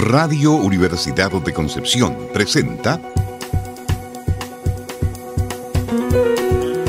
Radio 0.00 0.52
Universidad 0.52 1.30
de 1.30 1.52
Concepción 1.52 2.28
presenta 2.32 3.00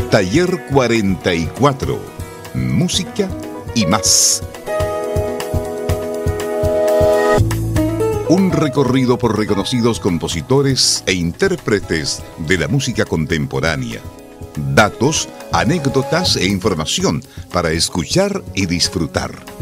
Taller 0.10 0.66
44, 0.72 2.00
Música 2.56 3.30
y 3.76 3.86
más. 3.86 4.42
Un 8.28 8.52
recorrido 8.52 9.20
por 9.20 9.38
reconocidos 9.38 10.00
compositores 10.00 11.04
e 11.06 11.14
intérpretes 11.14 12.24
de 12.40 12.58
la 12.58 12.68
música 12.68 13.06
contemporánea. 13.06 14.02
Datos, 14.74 15.30
anécdotas 15.52 16.38
e 16.38 16.48
información 16.48 17.22
para 17.52 17.72
escuchar 17.72 18.44
y 18.56 18.66
disfrutar. 18.66 19.55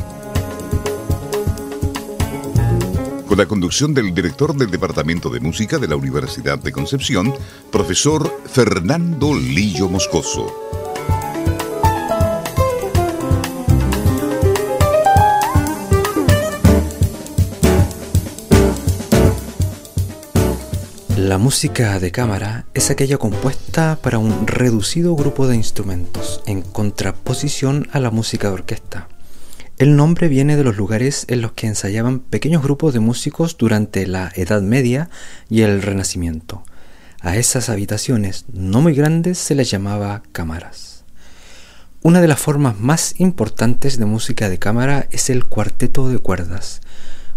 Con 3.34 3.40
la 3.40 3.48
conducción 3.48 3.96
del 3.96 4.14
director 4.14 4.56
del 4.56 4.70
Departamento 4.70 5.28
de 5.32 5.40
Música 5.40 5.80
de 5.80 5.88
la 5.88 5.96
Universidad 5.96 6.60
de 6.60 6.72
Concepción, 6.72 7.34
profesor 7.72 8.32
Fernando 8.46 9.34
Lillo 9.34 9.90
Moscoso. 9.90 10.54
La 21.18 21.40
música 21.40 21.98
de 21.98 22.12
cámara 22.12 22.68
es 22.76 22.92
aquella 22.92 23.18
compuesta 23.18 23.98
para 24.00 24.20
un 24.20 24.46
reducido 24.46 25.16
grupo 25.16 25.48
de 25.48 25.56
instrumentos, 25.56 26.44
en 26.46 26.62
contraposición 26.62 27.88
a 27.94 28.00
la 28.00 28.12
música 28.12 28.50
de 28.50 28.54
orquesta. 28.54 29.08
El 29.84 29.98
nombre 29.98 30.30
viene 30.30 30.56
de 30.56 30.64
los 30.64 30.78
lugares 30.78 31.26
en 31.28 31.42
los 31.42 31.52
que 31.52 31.68
ensayaban 31.68 32.22
pequeños 32.22 32.64
grupos 32.64 32.94
de 32.94 33.02
músicos 33.02 33.58
durante 33.58 34.08
la 34.08 34.32
Edad 34.34 34.62
Media 34.62 35.10
y 35.50 35.64
el 35.64 35.82
Renacimiento. 35.82 36.64
A 37.20 37.36
esas 37.36 37.68
habitaciones 37.68 38.46
no 38.54 38.80
muy 38.80 38.94
grandes 38.94 39.38
se 39.40 39.56
les 39.56 39.70
llamaba 39.70 40.24
cámaras. 40.32 41.04
Una 42.02 42.22
de 42.22 42.30
las 42.30 42.40
formas 42.40 42.80
más 42.80 43.20
importantes 43.20 44.00
de 44.00 44.06
música 44.06 44.48
de 44.48 44.58
cámara 44.58 45.06
es 45.12 45.30
el 45.30 45.44
cuarteto 45.44 46.08
de 46.08 46.20
cuerdas, 46.20 46.80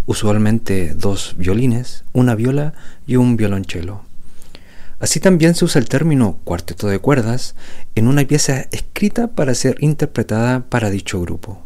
usualmente 0.07 0.95
dos 0.95 1.35
violines, 1.37 2.05
una 2.13 2.37
viola 2.37 2.75
y 3.09 3.17
un 3.17 3.37
violonchelo. 3.37 4.03
Así 5.01 5.19
también 5.19 5.57
se 5.57 5.65
usa 5.65 5.81
el 5.81 5.89
término 5.89 6.39
cuarteto 6.45 6.87
de 6.87 7.01
cuerdas 7.01 7.57
en 7.97 8.07
una 8.07 8.25
pieza 8.25 8.69
escrita 8.71 9.27
para 9.27 9.53
ser 9.53 9.79
interpretada 9.81 10.71
para 10.71 10.91
dicho 10.91 11.21
grupo. 11.21 11.66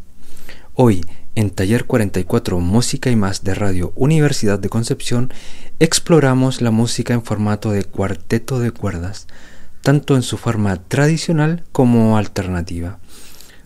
Hoy, 0.74 1.04
en 1.34 1.50
Taller 1.50 1.84
44 1.84 2.60
Música 2.60 3.10
y 3.10 3.16
más 3.16 3.42
de 3.42 3.54
Radio 3.54 3.92
Universidad 3.96 4.58
de 4.58 4.68
Concepción, 4.68 5.32
exploramos 5.80 6.62
la 6.62 6.70
música 6.70 7.12
en 7.12 7.24
formato 7.24 7.72
de 7.72 7.84
cuarteto 7.84 8.60
de 8.60 8.70
cuerdas, 8.70 9.26
tanto 9.82 10.14
en 10.14 10.22
su 10.22 10.38
forma 10.38 10.76
tradicional 10.76 11.64
como 11.72 12.16
alternativa. 12.16 12.98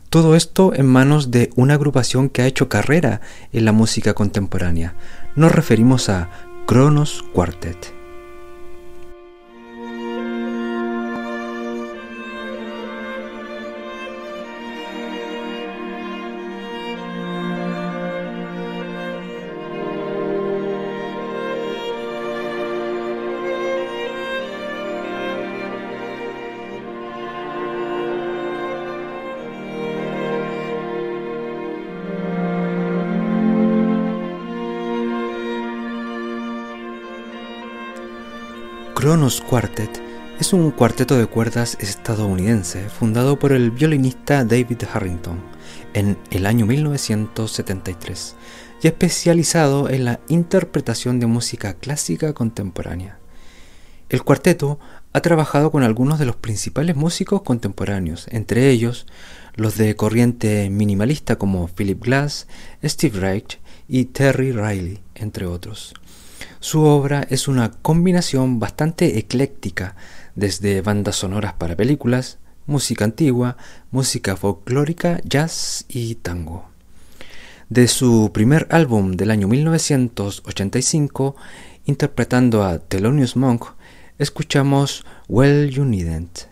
Todo 0.08 0.34
esto 0.34 0.72
en 0.74 0.86
manos 0.86 1.30
de 1.30 1.50
una 1.56 1.74
agrupación 1.74 2.30
que 2.30 2.42
ha 2.42 2.46
hecho 2.46 2.68
carrera 2.68 3.20
en 3.52 3.66
la 3.66 3.72
música 3.72 4.14
contemporánea. 4.14 4.94
Nos 5.36 5.52
referimos 5.52 6.08
a 6.08 6.30
Kronos 6.66 7.22
Quartet. 7.34 7.93
Quartet 39.24 40.02
es 40.38 40.52
un 40.52 40.70
cuarteto 40.70 41.16
de 41.16 41.24
cuerdas 41.24 41.78
estadounidense 41.80 42.90
fundado 42.90 43.38
por 43.38 43.52
el 43.52 43.70
violinista 43.70 44.44
David 44.44 44.82
Harrington 44.92 45.40
en 45.94 46.18
el 46.30 46.44
año 46.44 46.66
1973 46.66 48.36
y 48.82 48.86
especializado 48.86 49.88
en 49.88 50.04
la 50.04 50.20
interpretación 50.28 51.20
de 51.20 51.26
música 51.26 51.72
clásica 51.72 52.34
contemporánea. 52.34 53.18
El 54.10 54.22
cuarteto 54.22 54.78
ha 55.14 55.22
trabajado 55.22 55.70
con 55.70 55.84
algunos 55.84 56.18
de 56.18 56.26
los 56.26 56.36
principales 56.36 56.94
músicos 56.94 57.40
contemporáneos, 57.40 58.26
entre 58.30 58.68
ellos 58.68 59.06
los 59.54 59.78
de 59.78 59.96
corriente 59.96 60.68
minimalista 60.68 61.36
como 61.36 61.66
Philip 61.68 62.04
Glass, 62.04 62.46
Steve 62.84 63.18
Reich 63.18 63.58
y 63.88 64.04
Terry 64.04 64.52
Riley, 64.52 65.00
entre 65.14 65.46
otros. 65.46 65.94
Su 66.64 66.80
obra 66.84 67.26
es 67.28 67.46
una 67.46 67.72
combinación 67.72 68.58
bastante 68.58 69.18
ecléctica, 69.18 69.96
desde 70.34 70.80
bandas 70.80 71.16
sonoras 71.16 71.52
para 71.52 71.76
películas, 71.76 72.38
música 72.64 73.04
antigua, 73.04 73.58
música 73.90 74.34
folclórica, 74.34 75.20
jazz 75.24 75.84
y 75.88 76.14
tango. 76.14 76.64
De 77.68 77.86
su 77.86 78.30
primer 78.32 78.66
álbum 78.70 79.12
del 79.12 79.30
año 79.30 79.46
1985, 79.46 81.36
interpretando 81.84 82.64
a 82.64 82.78
Thelonious 82.78 83.36
Monk, 83.36 83.66
escuchamos 84.18 85.04
Well 85.28 85.68
You 85.68 85.84
Needn't. 85.84 86.46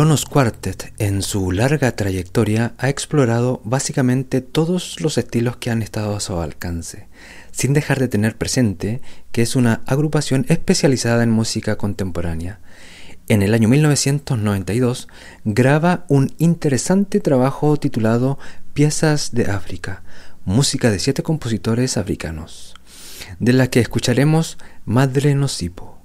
Kronos 0.00 0.24
Quartet 0.24 0.94
en 0.96 1.20
su 1.20 1.52
larga 1.52 1.94
trayectoria 1.94 2.72
ha 2.78 2.88
explorado 2.88 3.60
básicamente 3.64 4.40
todos 4.40 4.98
los 4.98 5.18
estilos 5.18 5.58
que 5.58 5.70
han 5.70 5.82
estado 5.82 6.16
a 6.16 6.20
su 6.20 6.40
alcance, 6.40 7.06
sin 7.52 7.74
dejar 7.74 7.98
de 7.98 8.08
tener 8.08 8.38
presente 8.38 9.02
que 9.30 9.42
es 9.42 9.56
una 9.56 9.82
agrupación 9.84 10.46
especializada 10.48 11.22
en 11.22 11.30
música 11.30 11.76
contemporánea. 11.76 12.60
En 13.28 13.42
el 13.42 13.52
año 13.52 13.68
1992 13.68 15.06
graba 15.44 16.06
un 16.08 16.34
interesante 16.38 17.20
trabajo 17.20 17.76
titulado 17.76 18.38
Piezas 18.72 19.32
de 19.32 19.50
África, 19.50 20.02
música 20.46 20.90
de 20.90 20.98
siete 20.98 21.22
compositores 21.22 21.98
africanos, 21.98 22.74
de 23.38 23.52
la 23.52 23.66
que 23.66 23.80
escucharemos 23.80 24.56
Madre 24.86 25.34
Nocipo. 25.34 25.99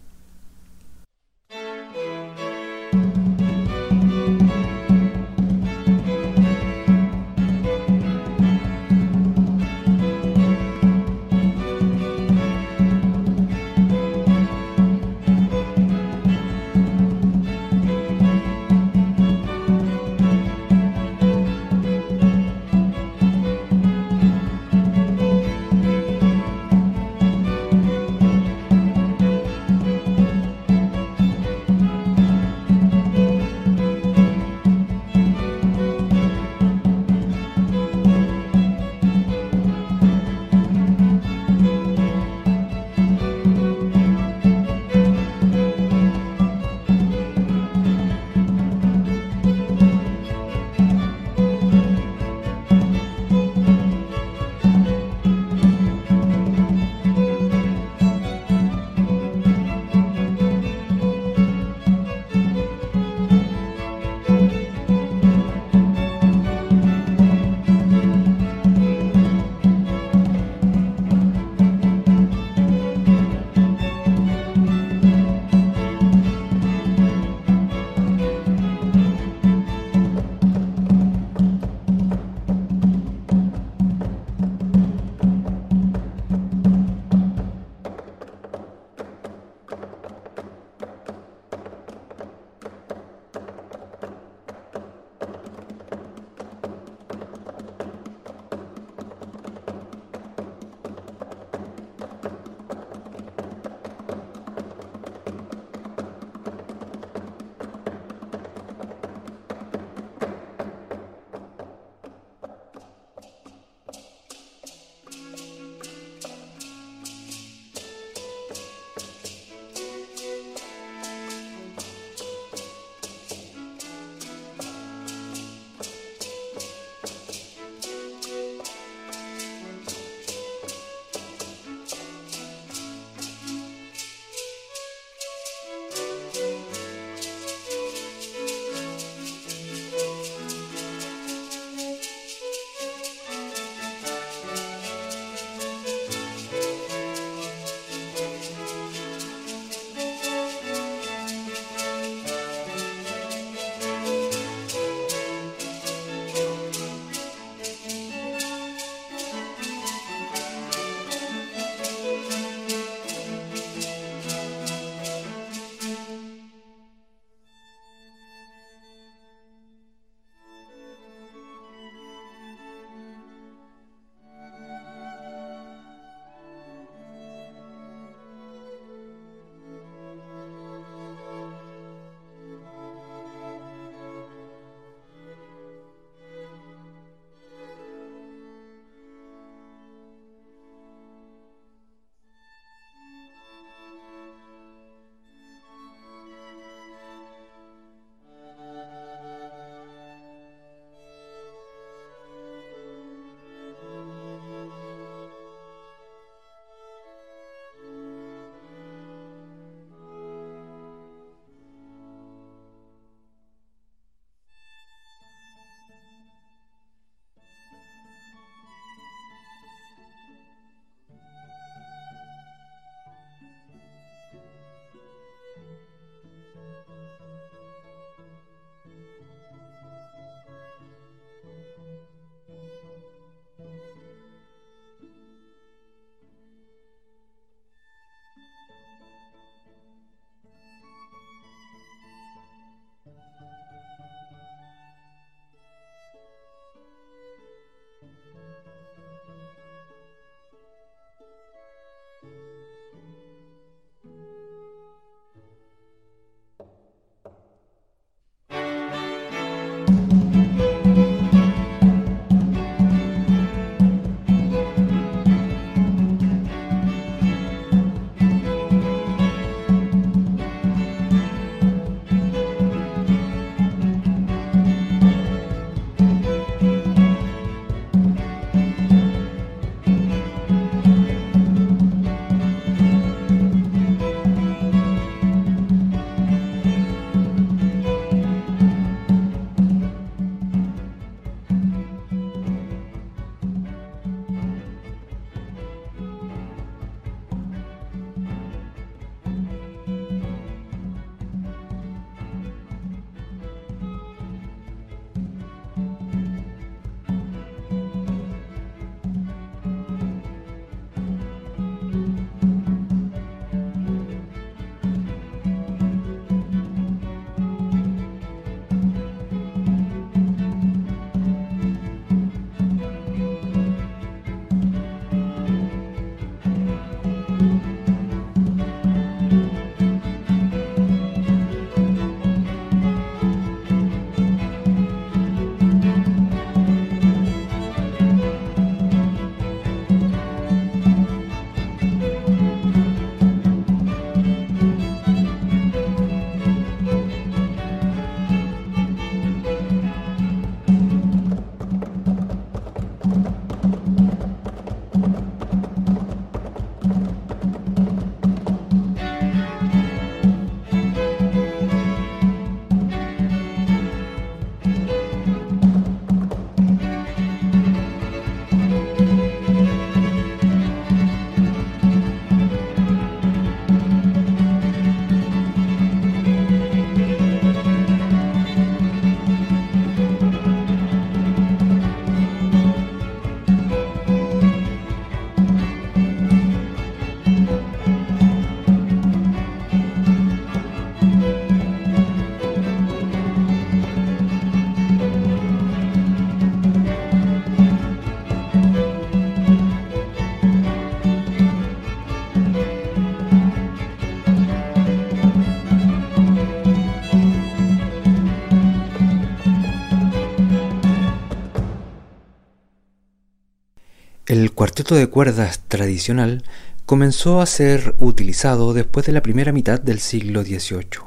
Cuarteto 414.75 414.95
de 414.95 415.07
cuerdas 415.07 415.61
tradicional 415.69 416.43
comenzó 416.85 417.39
a 417.39 417.45
ser 417.45 417.95
utilizado 417.97 418.73
después 418.73 419.05
de 419.05 419.13
la 419.13 419.21
primera 419.21 419.53
mitad 419.53 419.79
del 419.79 420.01
siglo 420.01 420.43
XVIII. 420.43 420.99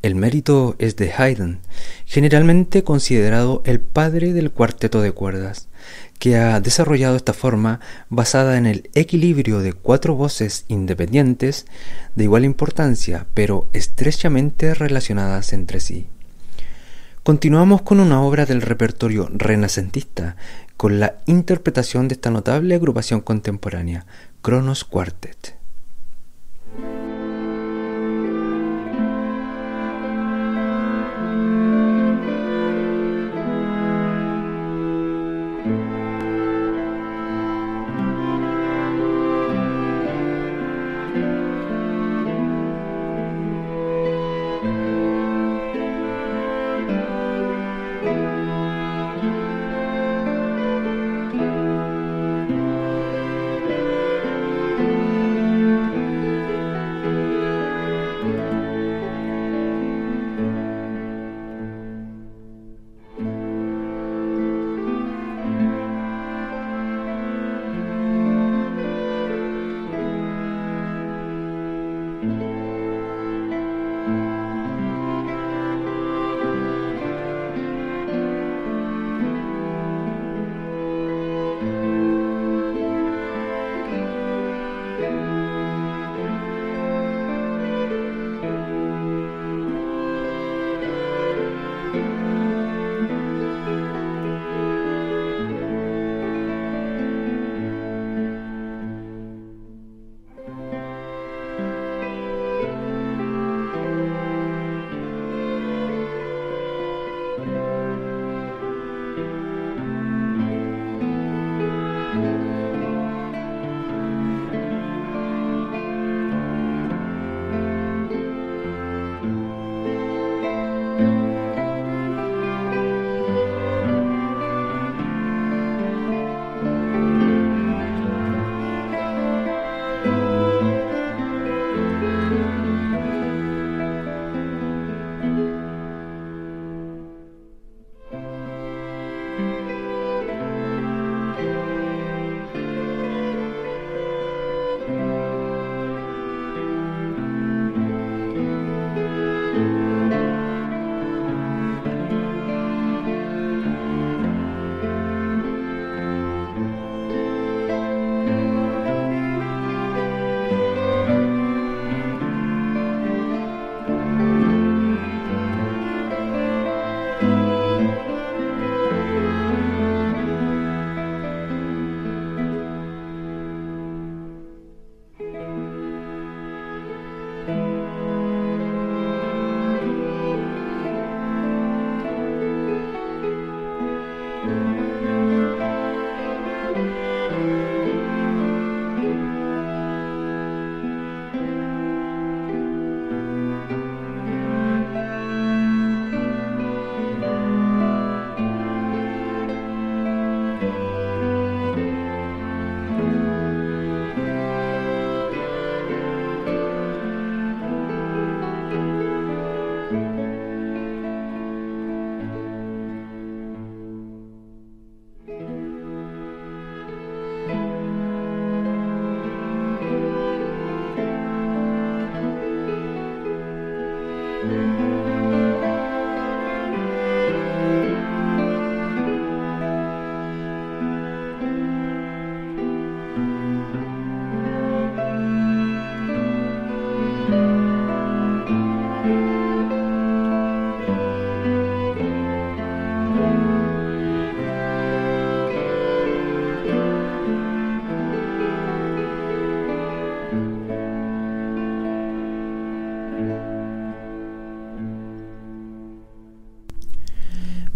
El 0.00 0.14
mérito 0.14 0.76
es 0.78 0.94
de 0.94 1.12
Haydn, 1.12 1.58
generalmente 2.06 2.84
considerado 2.84 3.64
el 3.66 3.80
padre 3.80 4.32
del 4.32 4.52
cuarteto 4.52 5.02
de 5.02 5.10
cuerdas, 5.10 5.66
que 6.20 6.36
ha 6.36 6.60
desarrollado 6.60 7.16
esta 7.16 7.32
forma 7.32 7.80
basada 8.10 8.56
en 8.56 8.66
el 8.66 8.88
equilibrio 8.94 9.58
de 9.58 9.72
cuatro 9.72 10.14
voces 10.14 10.64
independientes 10.68 11.66
de 12.14 12.22
igual 12.22 12.44
importancia, 12.44 13.26
pero 13.34 13.68
estrechamente 13.72 14.72
relacionadas 14.72 15.52
entre 15.52 15.80
sí. 15.80 16.06
Continuamos 17.30 17.82
con 17.82 18.00
una 18.00 18.22
obra 18.22 18.44
del 18.44 18.60
repertorio 18.60 19.28
renacentista, 19.32 20.34
con 20.76 20.98
la 20.98 21.14
interpretación 21.26 22.08
de 22.08 22.14
esta 22.14 22.32
notable 22.32 22.74
agrupación 22.74 23.20
contemporánea, 23.20 24.04
Kronos 24.42 24.82
Quartet. 24.82 25.59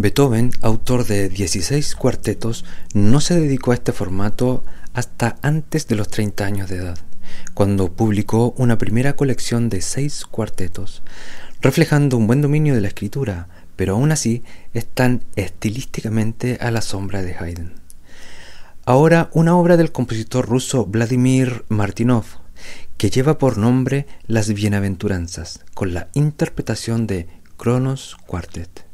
Beethoven, 0.04 0.50
autor 0.60 1.06
de 1.06 1.30
16 1.30 1.94
cuartetos, 1.94 2.66
no 2.92 3.22
se 3.22 3.40
dedicó 3.40 3.70
a 3.70 3.74
este 3.74 3.92
formato 3.92 4.62
hasta 4.92 5.36
antes 5.40 5.88
de 5.88 5.94
los 5.94 6.08
30 6.08 6.44
años 6.44 6.68
de 6.68 6.76
edad, 6.76 6.98
cuando 7.54 7.90
publicó 7.90 8.52
una 8.58 8.76
primera 8.76 9.16
colección 9.16 9.70
de 9.70 9.80
seis 9.80 10.26
cuartetos, 10.26 11.02
reflejando 11.62 12.18
un 12.18 12.26
buen 12.26 12.42
dominio 12.42 12.74
de 12.74 12.82
la 12.82 12.88
escritura, 12.88 13.48
pero 13.76 13.94
aún 13.94 14.12
así 14.12 14.42
están 14.74 15.24
estilísticamente 15.36 16.58
a 16.60 16.70
la 16.70 16.82
sombra 16.82 17.22
de 17.22 17.36
Haydn. 17.38 17.72
Ahora 18.84 19.30
una 19.32 19.56
obra 19.56 19.78
del 19.78 19.90
compositor 19.90 20.46
ruso 20.46 20.84
Vladimir 20.84 21.64
Martinov, 21.70 22.26
que 22.98 23.08
lleva 23.08 23.38
por 23.38 23.56
nombre 23.56 24.06
Las 24.26 24.52
Bienaventuranzas, 24.52 25.64
con 25.72 25.94
la 25.94 26.08
interpretación 26.12 27.06
de 27.06 27.26
Kronos 27.56 28.18
Quartet. 28.26 28.84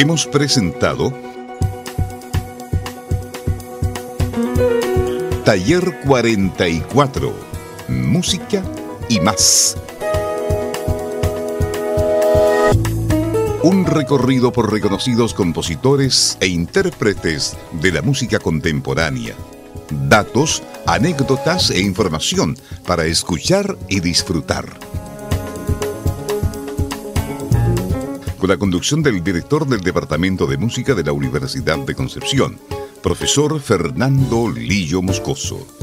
Hemos 0.00 0.26
presentado 0.26 1.12
Taller 5.44 6.00
44, 6.06 7.34
Música 7.86 8.62
y 9.10 9.20
más. 9.20 9.76
Un 13.62 13.84
recorrido 13.84 14.50
por 14.54 14.72
reconocidos 14.72 15.34
compositores 15.34 16.38
e 16.40 16.46
intérpretes 16.46 17.58
de 17.72 17.92
la 17.92 18.00
música 18.00 18.38
contemporánea. 18.38 19.34
Datos, 19.90 20.62
anécdotas 20.86 21.68
e 21.68 21.82
información 21.82 22.56
para 22.86 23.04
escuchar 23.04 23.76
y 23.90 24.00
disfrutar. 24.00 24.79
Con 28.40 28.48
la 28.48 28.56
conducción 28.56 29.02
del 29.02 29.22
director 29.22 29.66
del 29.68 29.82
Departamento 29.82 30.46
de 30.46 30.56
Música 30.56 30.94
de 30.94 31.04
la 31.04 31.12
Universidad 31.12 31.76
de 31.80 31.94
Concepción, 31.94 32.58
profesor 33.02 33.60
Fernando 33.60 34.50
Lillo 34.50 35.02
Moscoso. 35.02 35.79